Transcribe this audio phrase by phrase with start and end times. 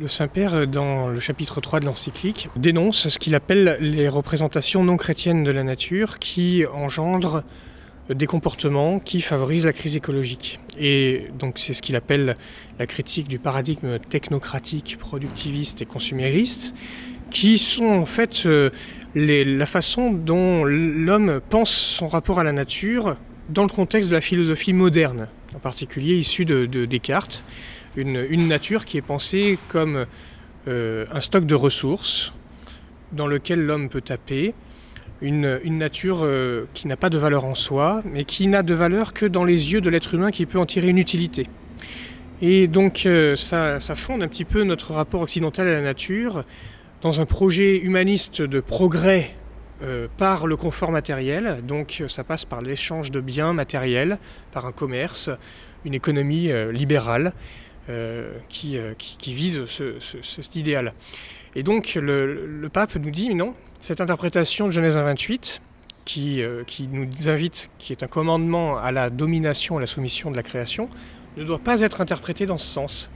[0.00, 4.96] Le Saint-Père, dans le chapitre 3 de l'encyclique, dénonce ce qu'il appelle les représentations non
[4.96, 7.42] chrétiennes de la nature qui engendrent
[8.08, 10.58] des comportements qui favorisent la crise écologique.
[10.78, 12.36] Et donc c'est ce qu'il appelle
[12.78, 16.74] la critique du paradigme technocratique, productiviste et consumériste,
[17.30, 18.70] qui sont en fait euh,
[19.14, 23.18] la façon dont l'homme pense son rapport à la nature
[23.50, 27.44] dans le contexte de la philosophie moderne, en particulier issue de, Descartes,
[27.96, 30.06] une, nature qui est pensée comme
[30.68, 32.32] euh, un stock de ressources
[33.12, 34.54] dans lequel l'homme peut taper,
[35.20, 39.12] une, nature euh, qui n'a pas de valeur en soi, mais qui n'a de valeur
[39.12, 41.46] que dans les yeux de l'être humain qui peut en tirer une utilité.
[42.42, 46.44] Et donc euh, ça, fonde un petit peu notre rapport occidental à la nature
[47.02, 49.34] dans un projet humaniste de progrès
[49.82, 51.60] euh, par le confort matériel.
[51.66, 54.18] Donc ça passe par l'échange de biens matériels,
[54.52, 55.30] par un commerce,
[55.84, 57.32] une économie libérale
[58.48, 58.78] qui,
[59.26, 60.92] vise ce, cet idéal.
[61.56, 65.60] Et donc le, pape nous dit non, cette interprétation de Genèse 28,
[66.04, 70.30] qui, euh, qui, nous invite, qui est un commandement à la domination, à la soumission
[70.30, 70.88] de la création,
[71.36, 73.10] ne doit pas être interprétée dans ce sens.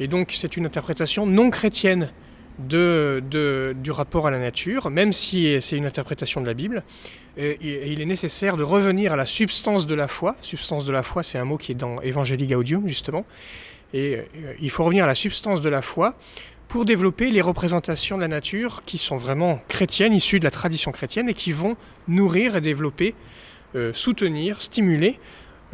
[0.00, 2.10] Et donc c'est une interprétation non chrétienne
[2.58, 3.22] de,
[3.76, 6.82] du rapport à la nature, même si c'est une interprétation de la Bible.
[7.36, 10.36] Et, il est nécessaire de revenir à la substance de la foi.
[10.40, 13.24] Substance de la foi, c'est un mot qui est dans Evangelii Gaudium, justement.
[13.94, 16.14] Et euh, il faut revenir à la substance de la foi
[16.68, 20.92] pour développer les représentations de la nature qui sont vraiment chrétiennes, issues de la tradition
[20.92, 21.76] chrétienne et qui vont
[22.08, 23.14] nourrir et développer,
[23.74, 25.18] euh, soutenir, stimuler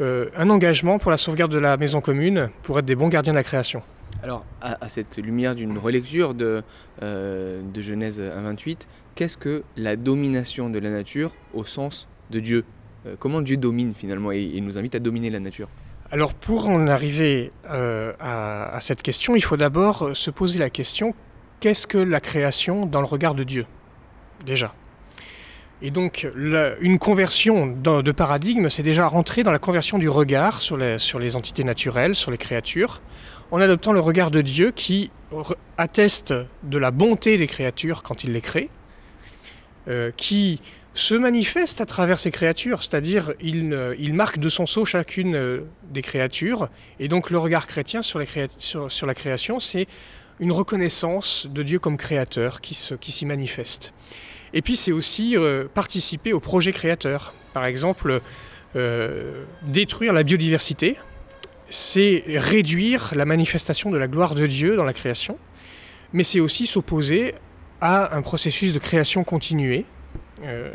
[0.01, 3.33] euh, un engagement pour la sauvegarde de la maison commune, pour être des bons gardiens
[3.33, 3.81] de la création.
[4.25, 6.63] Alors, à, cette lumière d'une relecture de,
[7.03, 8.77] euh, de Genèse 1.28,
[9.13, 12.65] qu'est-ce que la domination de la nature au sens de Dieu?
[13.19, 15.69] Comment Dieu domine finalement et, et nous invite à dominer la nature?
[16.09, 20.71] Alors pour en arriver euh, à, cette question, il faut d'abord euh, se poser la
[20.71, 21.13] question,
[21.59, 23.67] qu'est-ce que la création dans le regard de Dieu?
[24.43, 24.73] Déjà.
[25.83, 26.27] Et donc
[26.81, 31.63] une conversion de paradigme, c'est déjà rentrer dans la conversion du regard sur les entités
[31.63, 33.01] naturelles, sur les créatures,
[33.51, 35.11] en adoptant le regard de Dieu qui
[35.77, 36.33] atteste
[36.63, 38.69] de la bonté des créatures quand il les crée,
[39.87, 40.61] euh, qui
[40.93, 46.01] se manifeste à travers ces créatures, c'est-à-dire il, marque de son sceau chacune euh, des
[46.01, 46.69] créatures,
[46.99, 49.87] et donc le regard chrétien sur, la création, c'est
[50.39, 53.93] une reconnaissance de Dieu comme créateur qui, s'y manifeste.
[54.53, 57.33] Et puis c'est aussi euh, participer au projet créateur.
[57.53, 58.21] Par exemple,
[59.61, 60.97] détruire la biodiversité,
[61.69, 65.37] c'est réduire la manifestation de la gloire de Dieu dans la création,
[66.13, 67.35] mais c'est aussi s'opposer
[67.81, 69.85] à un processus de création continuée
[70.43, 70.73] euh,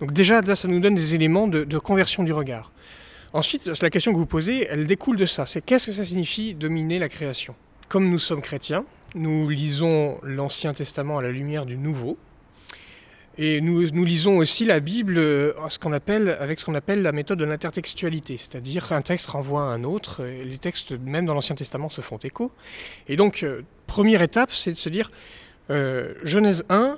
[0.00, 2.72] donc, déjà, ça nous donne des éléments de, conversion du regard.
[3.32, 5.46] Ensuite, la question que vous posez, elle découle de ça.
[5.46, 7.54] C'est qu'est-ce que ça signifie dominer la création?
[7.88, 8.84] Comme nous sommes chrétiens,
[9.14, 12.16] nous lisons l'Ancien Testament à la lumière du Nouveau.
[13.36, 17.44] Et nous, nous lisons aussi la Bible euh, avec ce qu'on appelle la méthode de
[17.44, 22.00] l'intertextualité, c'est-à-dire qu'un texte renvoie à un autre, les textes même dans l'Ancien Testament se
[22.00, 22.52] font écho.
[23.08, 25.10] Et donc, euh, première étape, c'est de se dire,
[25.68, 26.96] Genèse 1,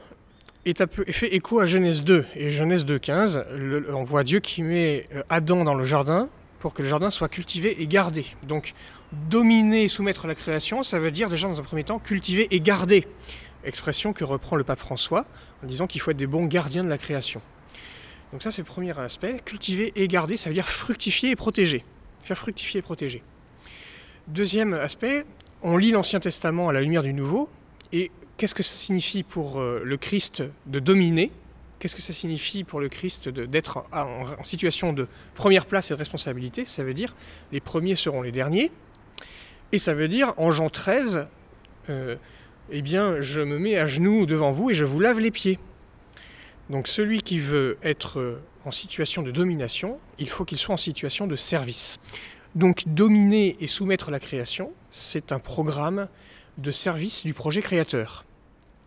[0.66, 2.26] est fait écho à Genèse 2.
[2.34, 3.44] Et Genèse 2, 15,
[3.94, 7.28] on voit Dieu qui met euh, Adam dans le jardin pour que le jardin soit
[7.28, 8.26] cultivé et gardé.
[8.48, 8.74] Donc,
[9.30, 12.60] dominer et soumettre la création, ça veut dire déjà dans un premier temps cultiver et
[12.60, 13.06] garder.
[13.66, 15.27] Expression que reprend le pape François
[15.62, 17.43] en disant qu'il faut être des bons gardiens de la création.
[18.32, 19.41] Donc ça c'est le premier aspect.
[19.44, 21.84] Cultiver et garder, ça veut dire fructifier et protéger.
[22.25, 23.22] Faire fructifier et protéger.
[24.28, 25.25] Deuxième aspect,
[25.62, 27.49] on lit l'Ancien Testament à la lumière du Nouveau,
[27.93, 31.31] et qu'est-ce que ça signifie pour euh, le Christ de dominer?
[31.78, 35.98] Qu'est-ce que ça signifie pour le Christ d'être en, situation de première place et de
[35.98, 36.65] responsabilité?
[36.65, 37.15] Ça veut dire
[37.53, 38.72] les premiers seront les derniers.
[39.72, 41.28] Et ça veut dire en Jean 13,
[41.91, 42.16] euh,
[42.71, 45.59] eh bien, je me mets à genoux devant vous et je vous lave les pieds.
[46.71, 51.27] Donc celui qui veut être en situation de domination, il faut qu'il soit en situation
[51.27, 52.00] de service.
[52.56, 56.09] Donc dominer et soumettre la création, c'est un programme
[56.59, 58.24] de service du projet créateur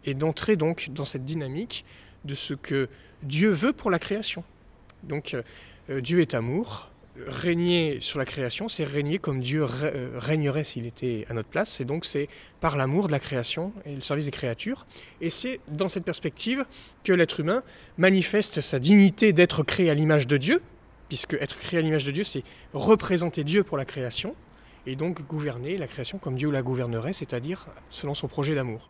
[0.05, 1.85] et d'entrer donc dans cette dynamique
[2.25, 2.89] de ce que
[3.23, 4.43] Dieu veut pour la création.
[5.03, 5.35] Donc
[5.89, 6.88] euh, Dieu est amour,
[7.27, 11.79] régner sur la création, c'est régner comme Dieu euh, régnerait s'il était à notre place,
[11.81, 12.27] et donc c'est
[12.61, 14.85] par l'amour de la création et le service des créatures.
[15.21, 16.65] Et c'est dans cette perspective
[17.03, 17.63] que l'être humain
[17.97, 20.61] manifeste sa dignité d'être créé à l'image de Dieu,
[21.07, 22.43] puisque être créé à l'image de Dieu, c'est
[22.73, 24.35] représenter Dieu pour la création,
[24.85, 28.87] et donc gouverner la création comme Dieu la gouvernerait, c'est-à-dire selon son projet d'amour.